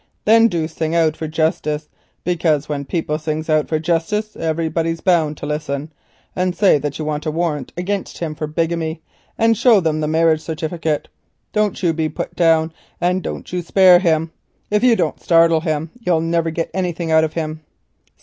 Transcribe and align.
Thin 0.25 0.47
do 0.47 0.61
you 0.61 0.67
sing 0.67 0.95
out 0.95 1.15
for 1.15 1.27
justice, 1.27 1.87
because 2.23 2.67
when 2.67 2.85
people 2.85 3.19
sings 3.19 3.51
out 3.51 3.67
for 3.67 3.77
justice 3.77 4.35
everybody's 4.35 4.99
bound 4.99 5.37
to 5.37 5.45
hearken, 5.45 5.91
and 6.35 6.55
say 6.55 6.79
how 6.79 6.87
as 6.87 6.97
you 6.97 7.05
wants 7.05 7.27
a 7.27 7.31
warrant 7.31 7.71
agin 7.77 8.05
him 8.11 8.33
for 8.33 8.47
bigamy, 8.47 9.03
and 9.37 9.55
show 9.55 9.79
them 9.79 9.99
the 9.99 10.07
marriage 10.07 10.43
lines. 10.49 10.83
Don't 11.53 11.83
you 11.83 11.93
be 11.93 12.09
put 12.09 12.35
down, 12.35 12.73
and 12.99 13.21
don't 13.21 13.53
you 13.53 13.61
spare 13.61 13.99
him. 13.99 14.31
If 14.71 14.83
you 14.83 14.95
don't 14.95 15.21
startle 15.21 15.61
him 15.61 15.91
you'll 15.99 16.19
niver 16.21 16.49
get 16.49 16.73
northing 16.73 17.11
out 17.11 17.23
of 17.23 17.33
him." 17.33 17.61